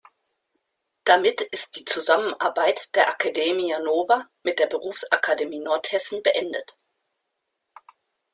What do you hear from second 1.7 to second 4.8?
die Zusammenarbeit der „academia nova“ mit der